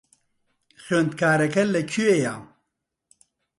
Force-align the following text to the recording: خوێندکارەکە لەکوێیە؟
خوێندکارەکە 0.83 1.63
لەکوێیە؟ 1.73 2.35